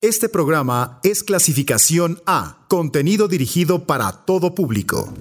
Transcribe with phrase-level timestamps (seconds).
[0.00, 5.12] Este programa es clasificación A, contenido dirigido para todo público.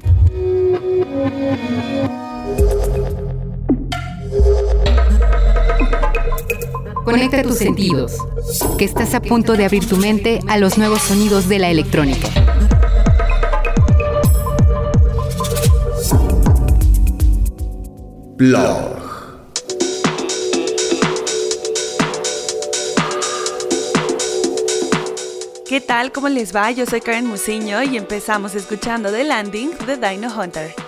[7.03, 8.17] Conecta tus sentidos,
[8.77, 12.27] que estás a punto de abrir tu mente a los nuevos sonidos de la electrónica.
[18.37, 19.06] Blog.
[25.77, 26.11] ¿Qué tal?
[26.11, 26.71] ¿Cómo les va?
[26.71, 30.86] Yo soy Karen Musiño y empezamos escuchando The Landing de Dino Hunter.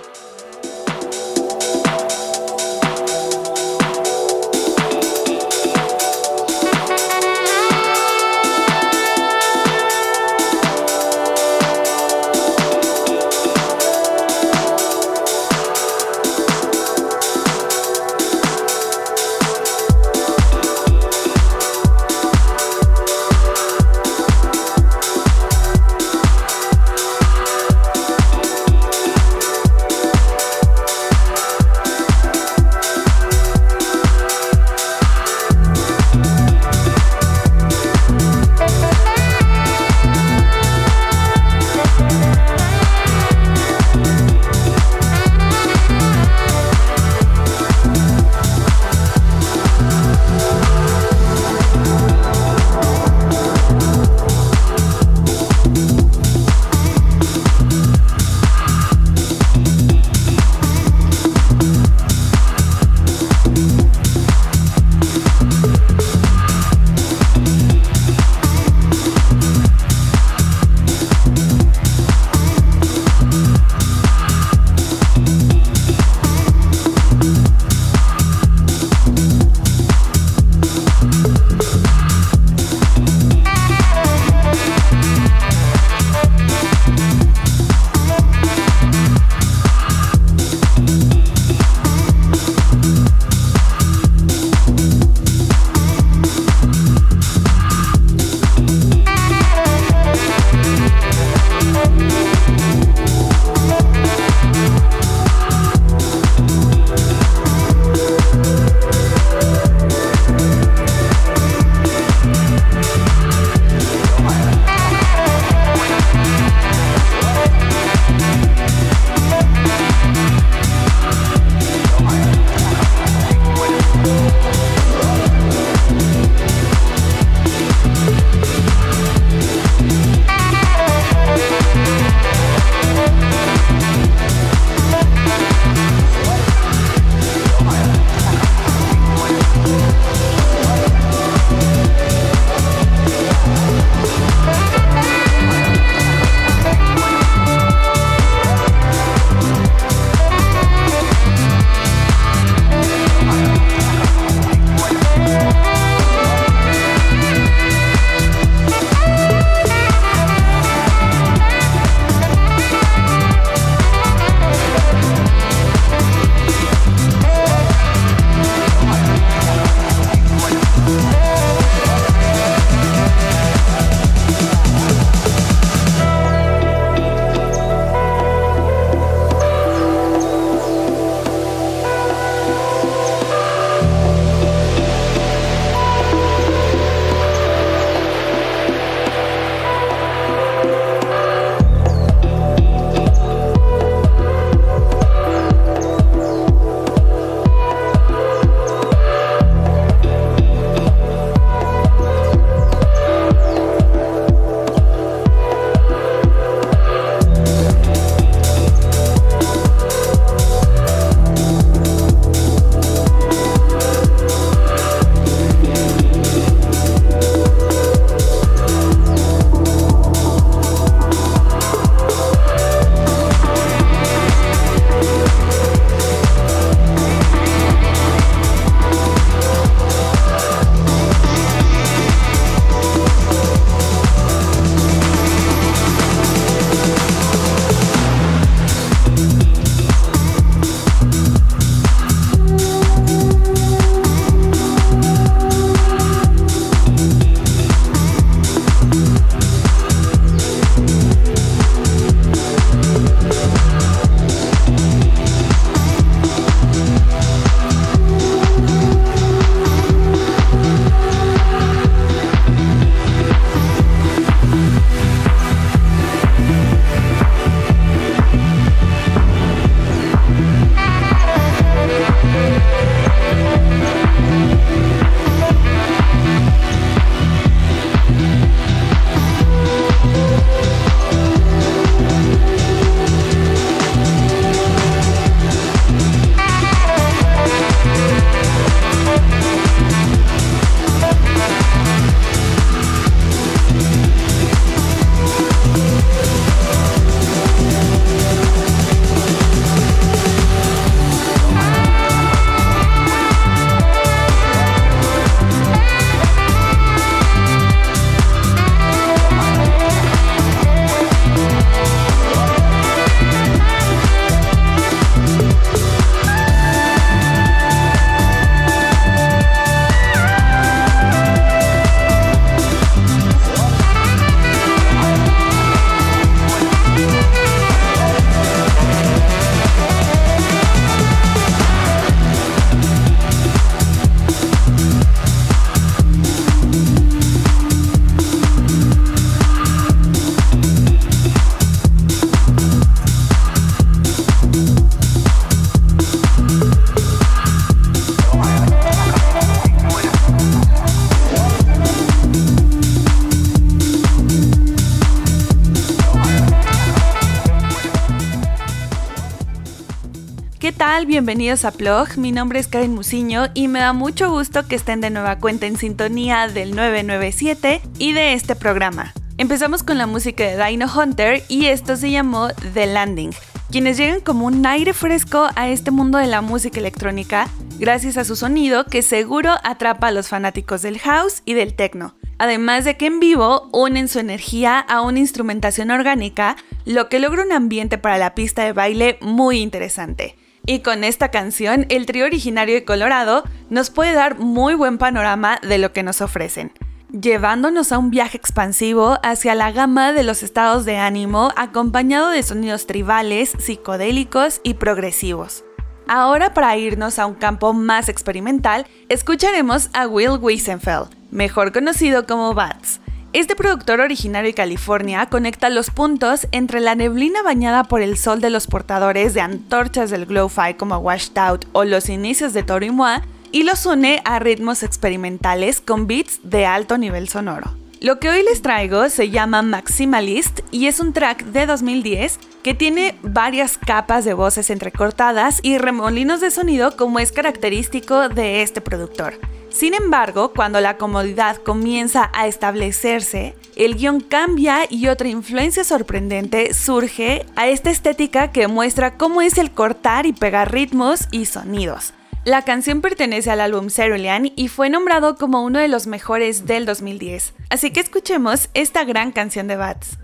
[361.19, 362.17] Bienvenidos a Plog.
[362.17, 365.65] Mi nombre es Karen Musiño y me da mucho gusto que estén de nueva cuenta
[365.65, 369.13] en sintonía del 997 y de este programa.
[369.37, 373.31] Empezamos con la música de Dino Hunter y esto se llamó The Landing,
[373.69, 377.49] quienes llegan como un aire fresco a este mundo de la música electrónica
[377.79, 382.15] gracias a su sonido que seguro atrapa a los fanáticos del house y del techno.
[382.37, 387.43] Además de que en vivo unen su energía a una instrumentación orgánica, lo que logra
[387.43, 390.37] un ambiente para la pista de baile muy interesante.
[390.69, 395.57] Y con esta canción, el trío originario de Colorado nos puede dar muy buen panorama
[395.67, 396.71] de lo que nos ofrecen
[397.11, 402.43] llevándonos a un viaje expansivo hacia la gama de los estados de ánimo acompañado de
[402.43, 405.63] sonidos tribales, psicodélicos y progresivos.
[406.07, 412.53] Ahora para irnos a un campo más experimental, escucharemos a Will Wiesenfeld, mejor conocido como
[412.53, 412.99] Bats.
[413.31, 418.41] Este productor originario de California conecta los puntos entre la neblina bañada por el sol
[418.41, 423.21] de los portadores de antorchas del Glow-Fi como Washed Out o los inicios de Moi
[423.51, 427.75] y los une a ritmos experimentales con beats de alto nivel sonoro.
[428.01, 432.73] Lo que hoy les traigo se llama Maximalist y es un track de 2010 que
[432.73, 438.81] tiene varias capas de voces entrecortadas y remolinos de sonido como es característico de este
[438.81, 439.35] productor.
[439.69, 446.73] Sin embargo, cuando la comodidad comienza a establecerse, el guion cambia y otra influencia sorprendente
[446.73, 452.13] surge a esta estética que muestra cómo es el cortar y pegar ritmos y sonidos.
[452.45, 456.85] La canción pertenece al álbum Cerulean y fue nombrado como uno de los mejores del
[456.85, 457.53] 2010.
[457.69, 460.17] Así que escuchemos esta gran canción de Bats.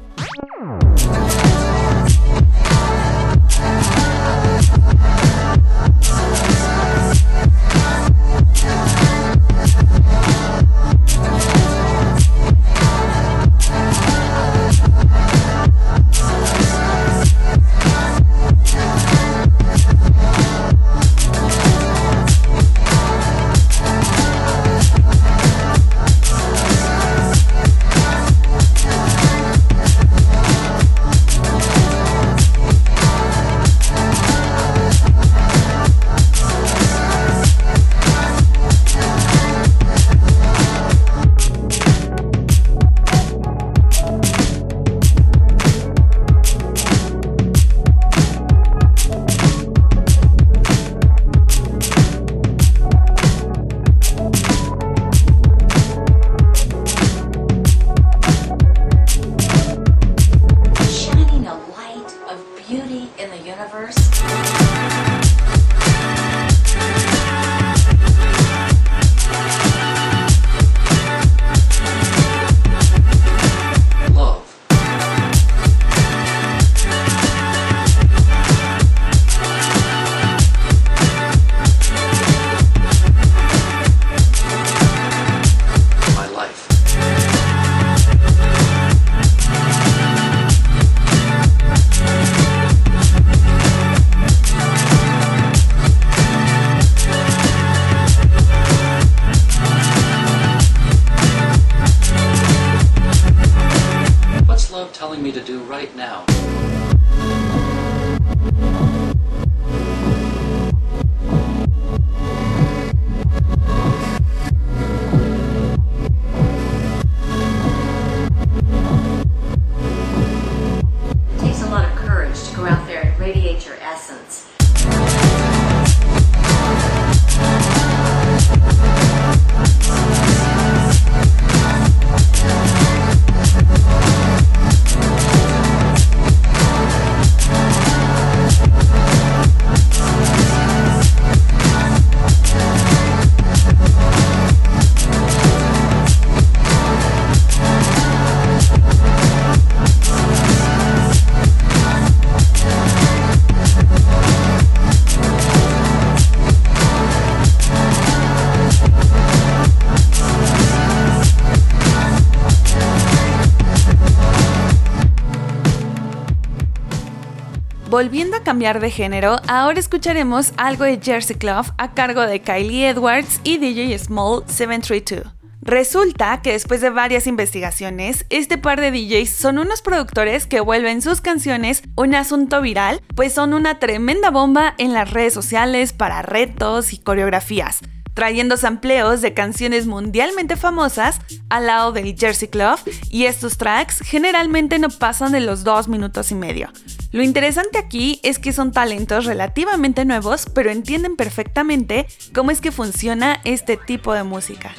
[167.96, 172.90] Volviendo a cambiar de género, ahora escucharemos algo de Jersey Club a cargo de Kylie
[172.90, 175.34] Edwards y DJ Small 732.
[175.62, 181.02] Resulta que después de varias investigaciones, este par de DJs son unos productores que vuelven
[181.02, 186.22] sus canciones un asunto viral, pues son una tremenda bomba en las redes sociales para
[186.22, 187.80] retos y coreografías,
[188.14, 192.78] trayendo sampleos de canciones mundialmente famosas al lado del Jersey Club
[193.10, 196.70] y estos tracks generalmente no pasan de los dos minutos y medio
[197.16, 202.74] lo interesante aquí es que son talentos relativamente nuevos, pero entienden perfectamente cómo es que
[202.74, 204.76] funciona este tipo de música.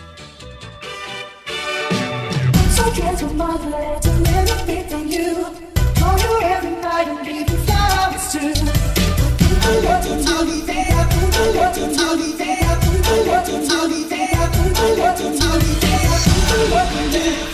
[16.47, 17.47] watching, watching.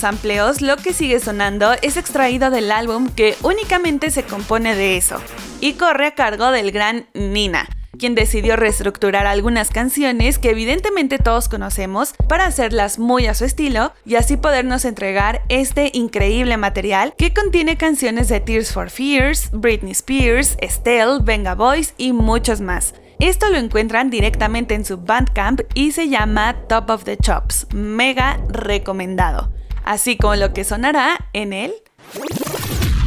[0.00, 4.96] Los amplios, lo que sigue sonando es extraído del álbum que únicamente se compone de
[4.96, 5.20] eso,
[5.60, 11.50] y corre a cargo del gran Nina, quien decidió reestructurar algunas canciones que evidentemente todos
[11.50, 17.34] conocemos para hacerlas muy a su estilo y así podernos entregar este increíble material que
[17.34, 22.94] contiene canciones de Tears for Fears, Britney Spears, Estelle, Venga Boys y muchos más.
[23.18, 28.40] Esto lo encuentran directamente en su Bandcamp y se llama Top of the Chops, mega
[28.48, 29.52] recomendado,
[29.90, 31.74] así como lo que sonará en él.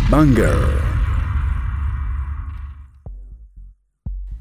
[0.09, 0.53] Banger.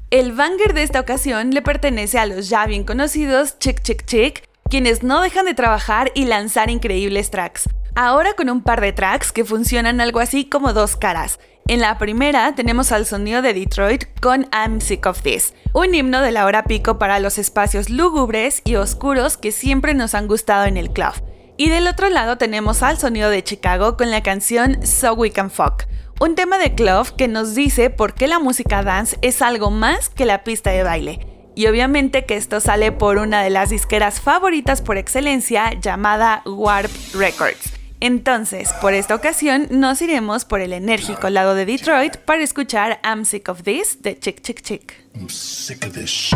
[0.09, 4.43] El banger de esta ocasión le pertenece a los ya bien conocidos Chick Chick Chick,
[4.69, 7.69] quienes no dejan de trabajar y lanzar increíbles tracks.
[7.95, 11.39] Ahora con un par de tracks que funcionan algo así como dos caras.
[11.67, 16.21] En la primera tenemos al sonido de Detroit con I'm Sick of This, un himno
[16.21, 20.65] de la hora pico para los espacios lúgubres y oscuros que siempre nos han gustado
[20.65, 21.13] en el club.
[21.55, 25.51] Y del otro lado tenemos al sonido de Chicago con la canción So We Can
[25.51, 25.83] Fuck,
[26.19, 30.09] un tema de club que nos dice por qué la música dance es algo más
[30.09, 31.27] que la pista de baile.
[31.55, 36.89] Y obviamente que esto sale por una de las disqueras favoritas por excelencia llamada Warp
[37.13, 37.73] Records.
[37.99, 43.25] Entonces, por esta ocasión nos iremos por el enérgico lado de Detroit para escuchar I'm
[43.25, 44.95] Sick of This de Chick Chick Chick.
[45.15, 46.33] I'm sick of this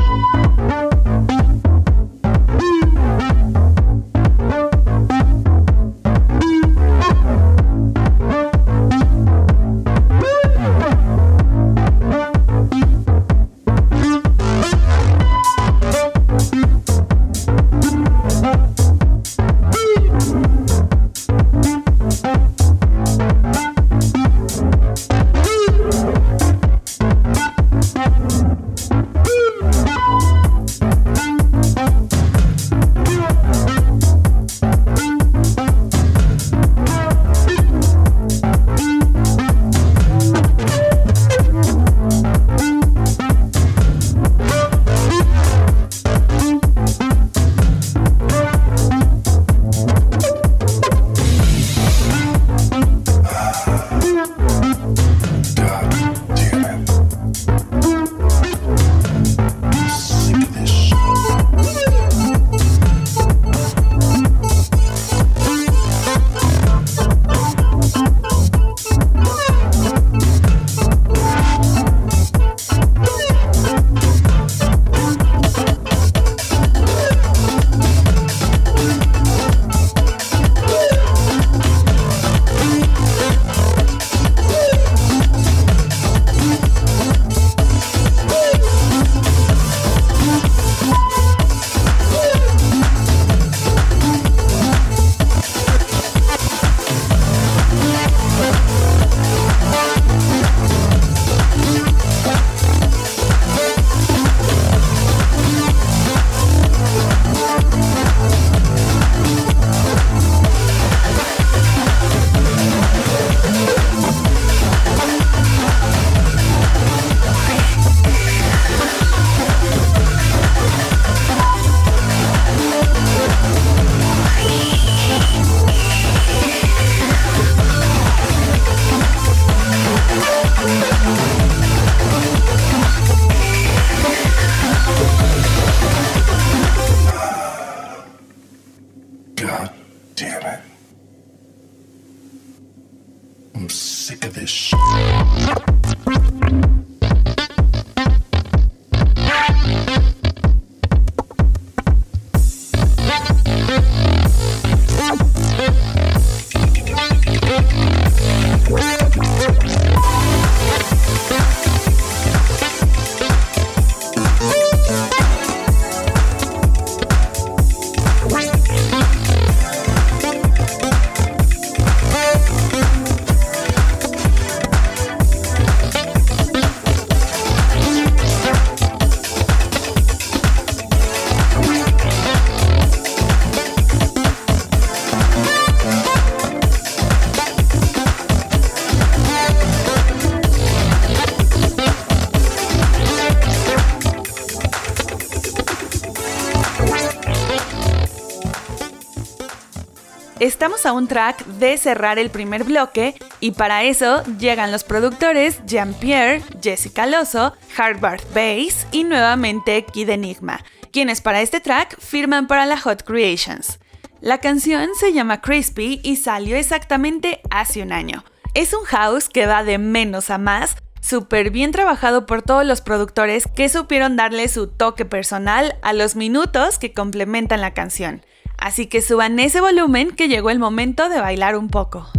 [200.48, 205.60] Estamos a un track de cerrar el primer bloque y para eso llegan los productores
[205.66, 212.66] Jean-Pierre, Jessica Loso, Harvard Bass y nuevamente Kid Enigma, quienes para este track firman para
[212.66, 213.80] la Hot Creations.
[214.22, 218.24] La canción se llama Crispy y salió exactamente hace un año.
[218.54, 222.80] Es un house que va de menos a más, súper bien trabajado por todos los
[222.80, 228.22] productores que supieron darle su toque personal a los minutos que complementan la canción.
[228.58, 232.10] Así que suban ese volumen que llegó el momento de bailar un poco.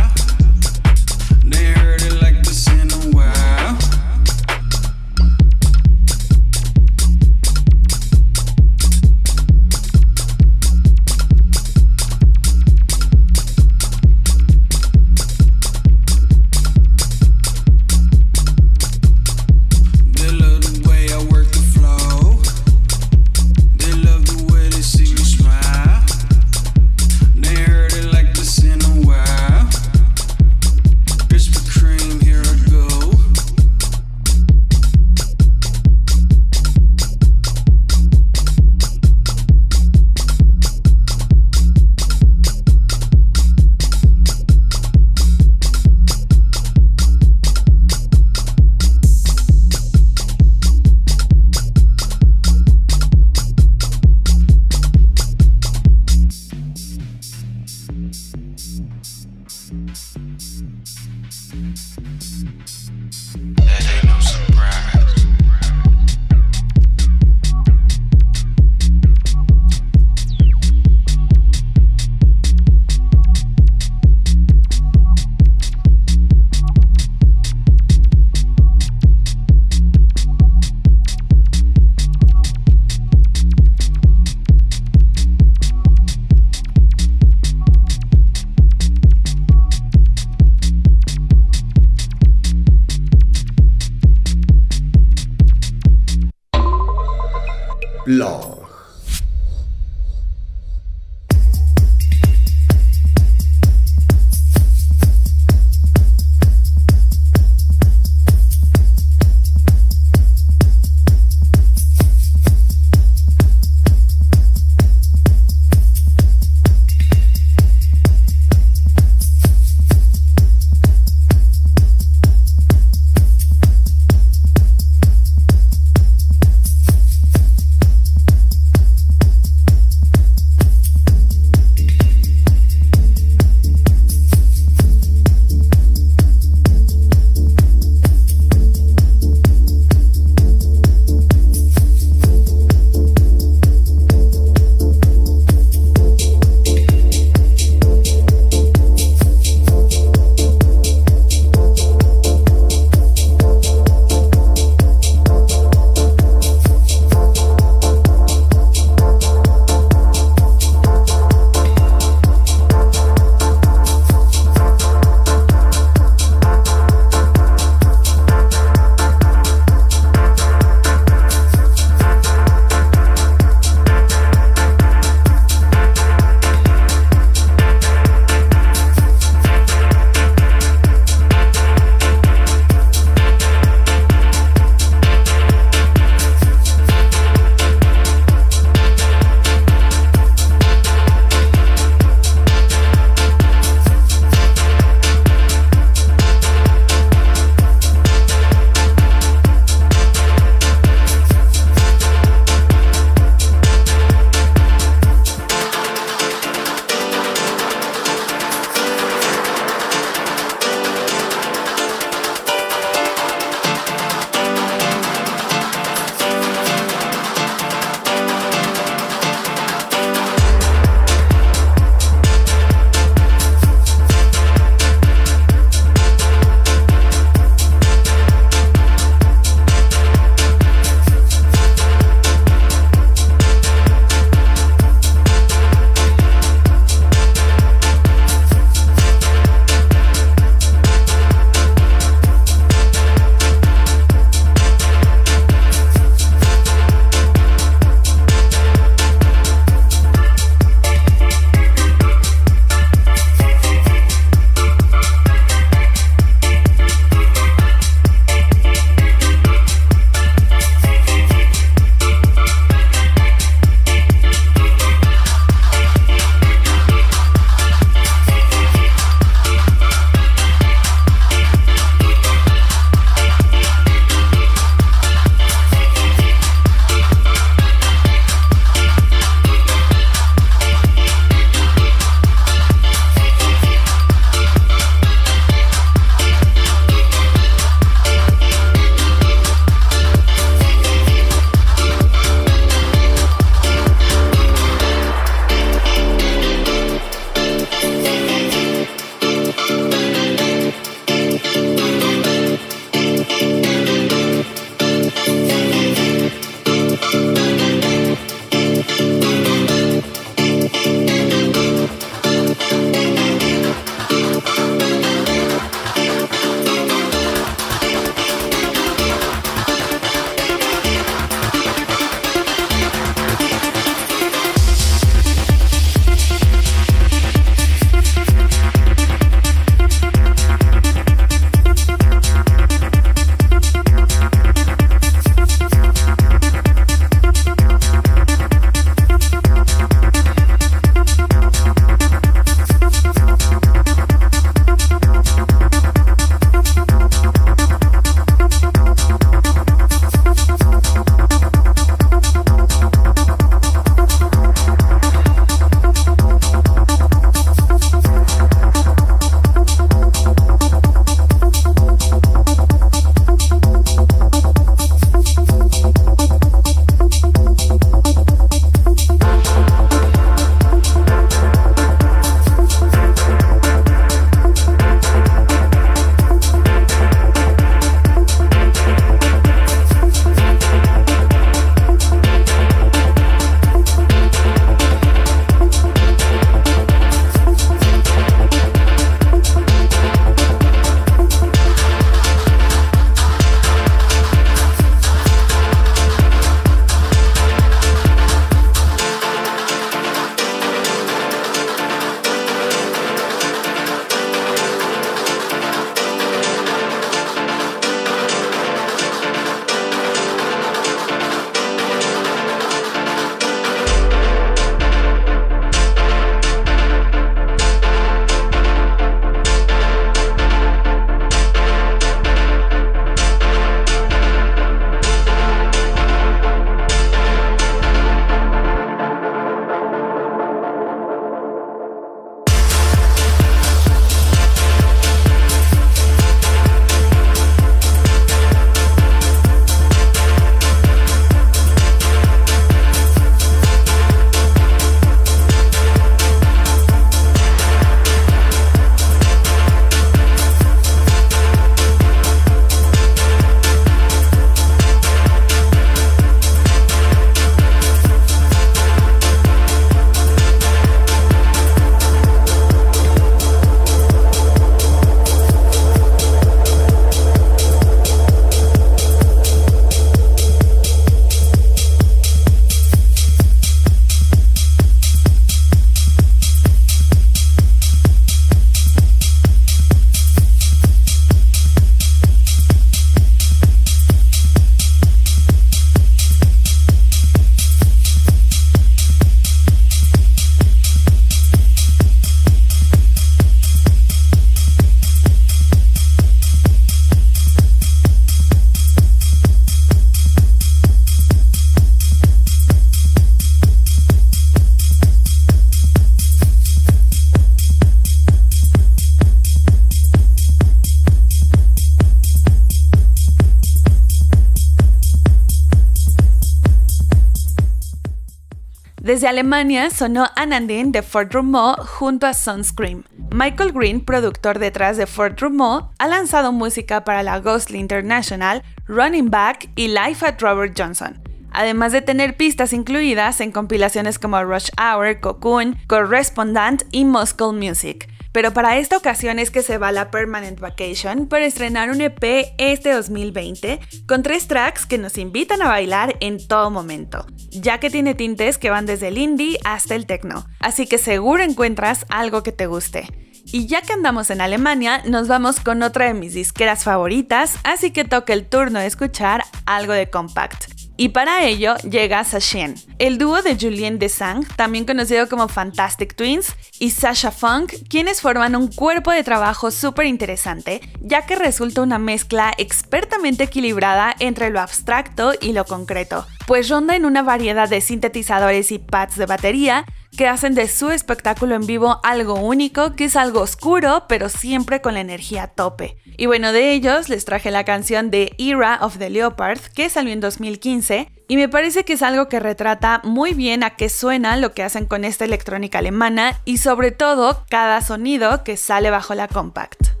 [519.11, 523.03] Desde Alemania sonó Anandine de Fort Rumo junto a Sunscream.
[523.33, 529.29] Michael Green, productor detrás de Fort Rumo, ha lanzado música para la Ghostly International, Running
[529.29, 531.21] Back y Life at Robert Johnson.
[531.51, 538.07] Además de tener pistas incluidas en compilaciones como Rush Hour, Cocoon, Correspondent y Muscle Music.
[538.31, 542.53] Pero para esta ocasión es que se va la Permanent Vacation para estrenar un EP
[542.57, 547.89] este 2020 con tres tracks que nos invitan a bailar en todo momento, ya que
[547.89, 552.43] tiene tintes que van desde el indie hasta el techno, así que seguro encuentras algo
[552.43, 553.07] que te guste.
[553.45, 557.91] Y ya que andamos en Alemania, nos vamos con otra de mis disqueras favoritas, así
[557.91, 560.80] que toca el turno de escuchar algo de Compact.
[561.01, 566.53] Y para ello llega Sashen, el dúo de Julien Desang, también conocido como Fantastic Twins,
[566.77, 571.97] y Sasha Funk, quienes forman un cuerpo de trabajo súper interesante, ya que resulta una
[571.97, 577.81] mezcla expertamente equilibrada entre lo abstracto y lo concreto, pues ronda en una variedad de
[577.81, 579.85] sintetizadores y pads de batería
[580.17, 584.81] que hacen de su espectáculo en vivo algo único, que es algo oscuro, pero siempre
[584.81, 585.97] con la energía tope.
[586.17, 590.13] Y bueno, de ellos les traje la canción de Era of the Leopard, que salió
[590.13, 594.35] en 2015, y me parece que es algo que retrata muy bien a qué suena
[594.35, 599.15] lo que hacen con esta electrónica alemana y sobre todo cada sonido que sale bajo
[599.15, 600.00] la compact.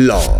[0.00, 0.39] Blog.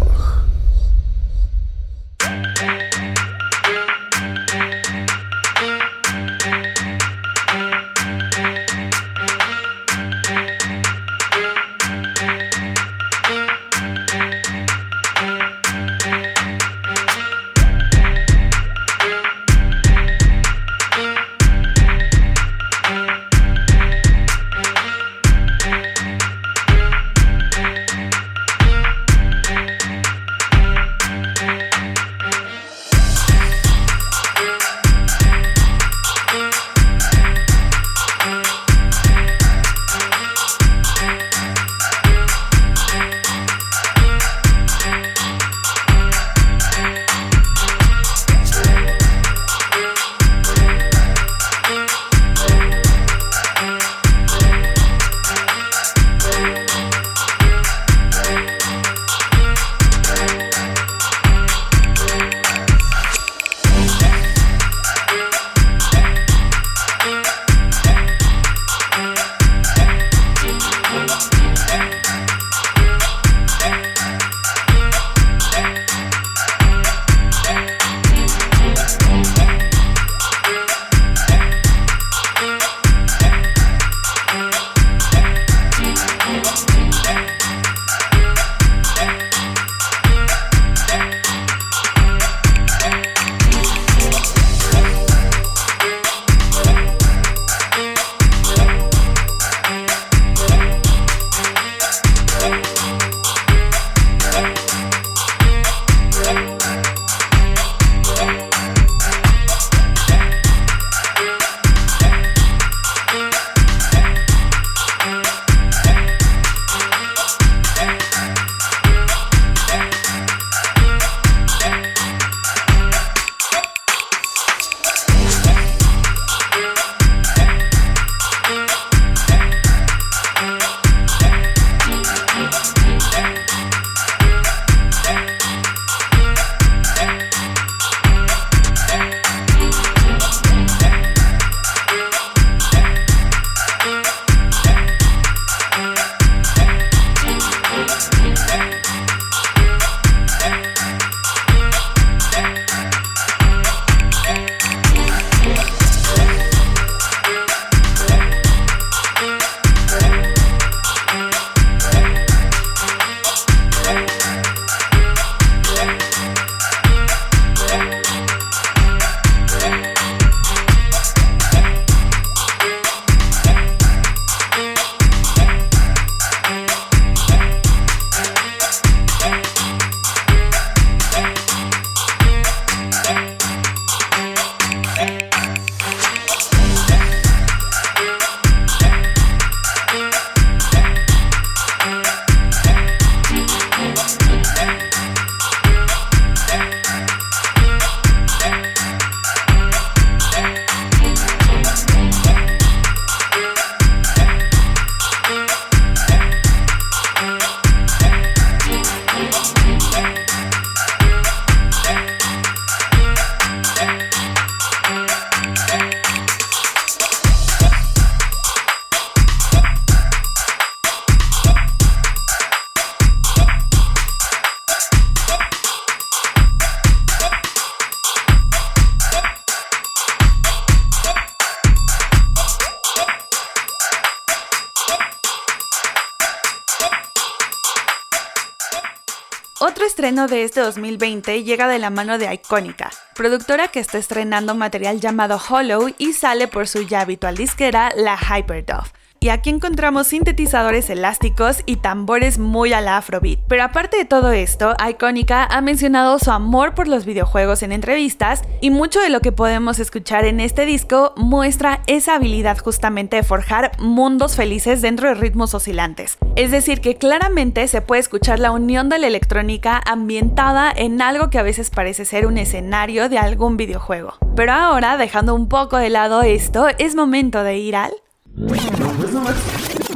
[240.10, 245.40] De este 2020 llega de la mano de Icónica, productora que está estrenando material llamado
[245.48, 248.90] Hollow y sale por su ya habitual disquera, la Hyperdove.
[249.22, 253.40] Y aquí encontramos sintetizadores elásticos y tambores muy a la Afrobeat.
[253.48, 258.42] Pero aparte de todo esto, Icónica ha mencionado su amor por los videojuegos en entrevistas
[258.62, 263.22] y mucho de lo que podemos escuchar en este disco muestra esa habilidad justamente de
[263.22, 266.16] forjar mundos felices dentro de ritmos oscilantes.
[266.36, 271.28] Es decir, que claramente se puede escuchar la unión de la electrónica ambientada en algo
[271.28, 274.14] que a veces parece ser un escenario de algún videojuego.
[274.34, 277.92] Pero ahora, dejando un poco de lado esto, es momento de ir al...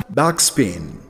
[0.09, 1.01] Backspin.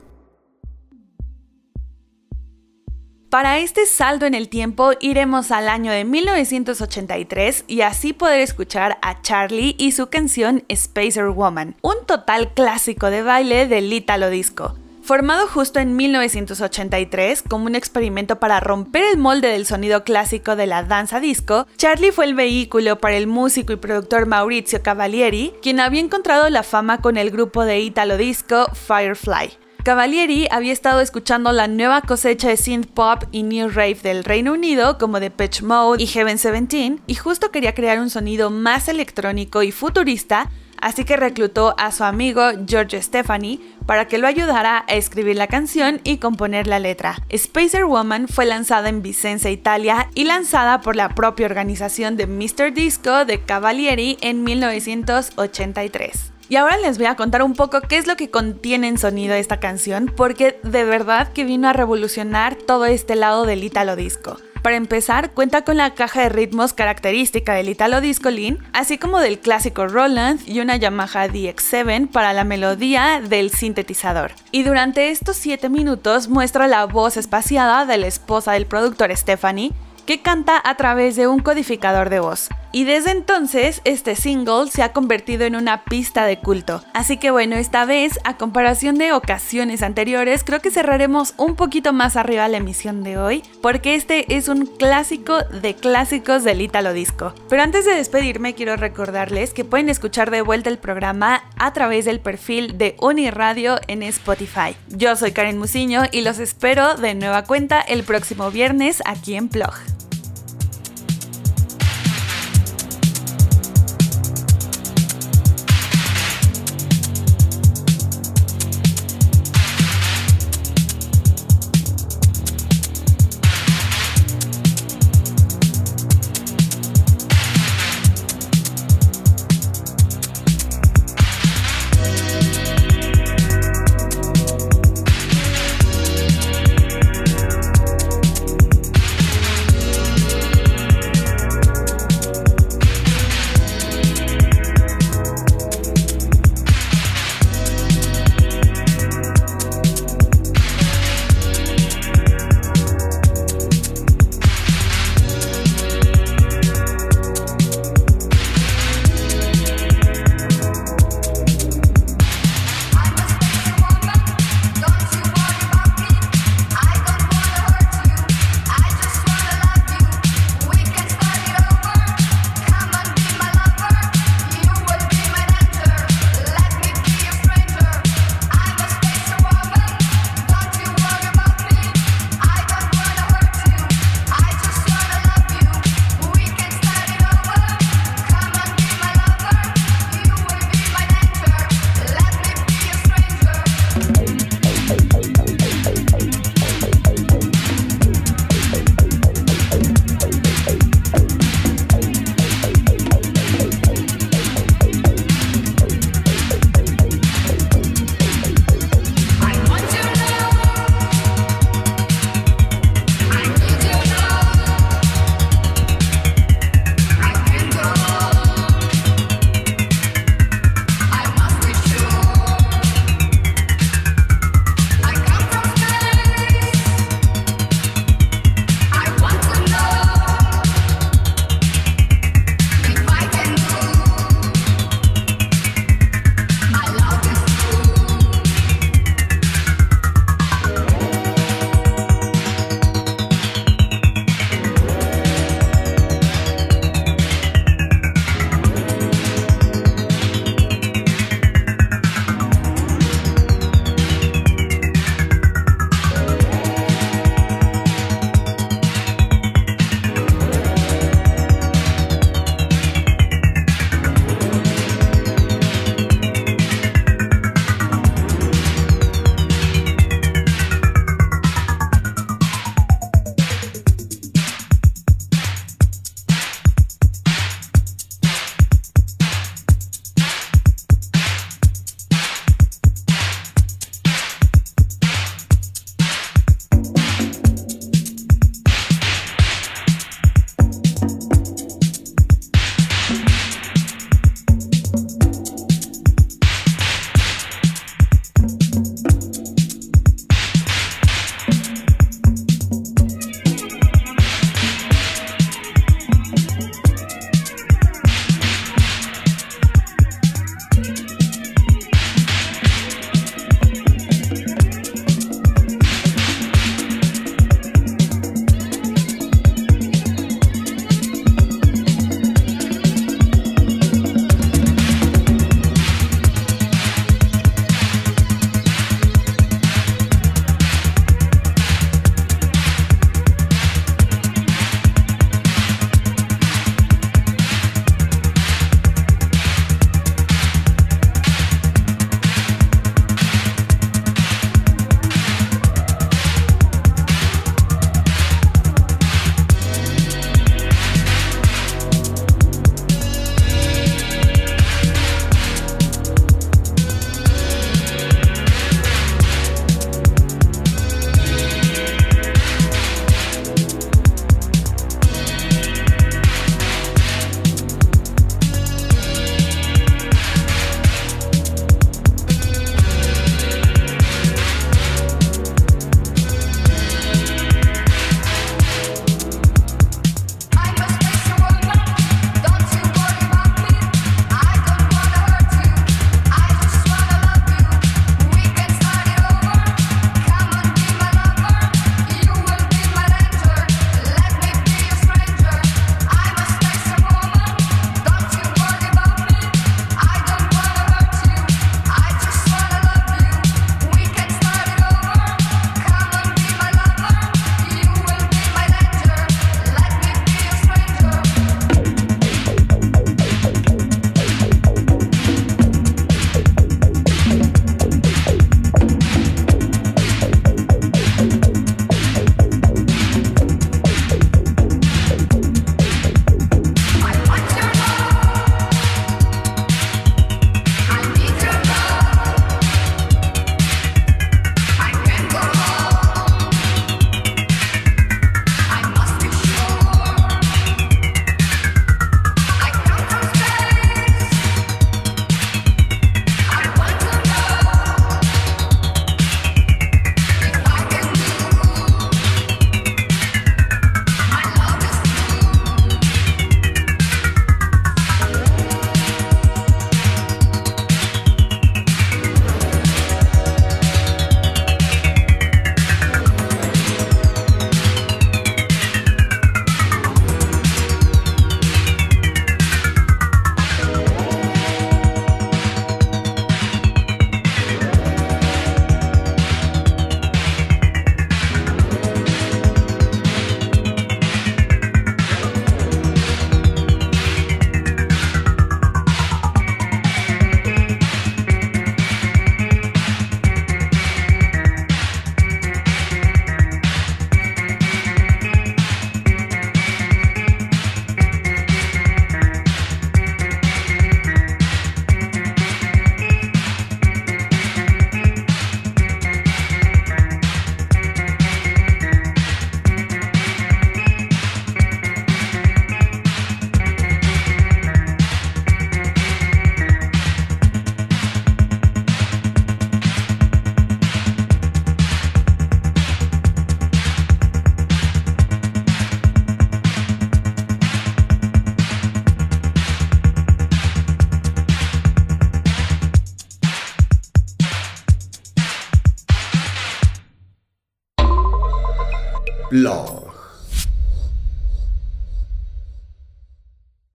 [3.30, 8.98] Para este saldo en el tiempo iremos al año de 1983 y así poder escuchar
[9.02, 14.76] a Charlie y su canción Spacer Woman, un total clásico de baile del Italo Disco.
[15.04, 20.66] Formado justo en 1983 como un experimento para romper el molde del sonido clásico de
[20.66, 25.78] la danza disco, Charlie fue el vehículo para el músico y productor Maurizio Cavalieri, quien
[25.78, 29.58] había encontrado la fama con el grupo de Italo Disco Firefly.
[29.84, 34.54] Cavalieri había estado escuchando la nueva cosecha de synth pop y new rave del Reino
[34.54, 39.62] Unido como Depeche Mode y Heaven 17 y justo quería crear un sonido más electrónico
[39.62, 40.50] y futurista,
[40.80, 45.46] así que reclutó a su amigo George Stefani para que lo ayudara a escribir la
[45.46, 47.16] canción y componer la letra.
[47.36, 52.72] Spacer Woman fue lanzada en Vicenza, Italia y lanzada por la propia organización de Mr.
[52.72, 56.32] Disco de Cavalieri en 1983.
[56.48, 59.34] Y ahora les voy a contar un poco qué es lo que contiene en sonido
[59.34, 64.36] esta canción, porque de verdad que vino a revolucionar todo este lado del Italo Disco.
[64.64, 69.20] Para empezar, cuenta con la caja de ritmos característica del Italo Disco Lean, así como
[69.20, 74.32] del clásico Roland y una Yamaha DX7 para la melodía del sintetizador.
[74.52, 79.72] Y durante estos 7 minutos muestra la voz espaciada de la esposa del productor Stephanie,
[80.06, 82.48] que canta a través de un codificador de voz.
[82.74, 86.82] Y desde entonces este single se ha convertido en una pista de culto.
[86.92, 91.92] Así que bueno, esta vez, a comparación de ocasiones anteriores, creo que cerraremos un poquito
[91.92, 96.92] más arriba la emisión de hoy, porque este es un clásico de clásicos del Italo
[96.92, 97.32] Disco.
[97.48, 102.06] Pero antes de despedirme, quiero recordarles que pueden escuchar de vuelta el programa a través
[102.06, 104.74] del perfil de Uniradio en Spotify.
[104.88, 109.48] Yo soy Karen Musiño y los espero de nueva cuenta el próximo viernes aquí en
[109.48, 109.93] Plog.